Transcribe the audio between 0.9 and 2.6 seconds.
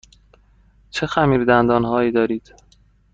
خمیردندان هایی دارید؟